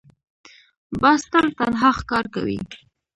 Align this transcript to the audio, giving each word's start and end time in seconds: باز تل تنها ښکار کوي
باز 1.01 1.21
تل 1.31 1.47
تنها 1.59 1.89
ښکار 1.97 2.25
کوي 2.33 2.57